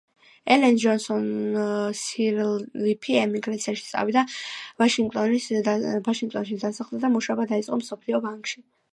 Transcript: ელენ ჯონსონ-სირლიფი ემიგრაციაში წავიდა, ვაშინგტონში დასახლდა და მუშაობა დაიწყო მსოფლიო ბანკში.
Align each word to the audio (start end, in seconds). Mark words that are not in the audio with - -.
ელენ 0.53 0.77
ჯონსონ-სირლიფი 0.83 3.17
ემიგრაციაში 3.23 3.85
წავიდა, 3.89 4.23
ვაშინგტონში 4.83 6.57
დასახლდა 6.63 7.03
და 7.05 7.11
მუშაობა 7.17 7.45
დაიწყო 7.53 7.79
მსოფლიო 7.83 8.23
ბანკში. 8.25 8.63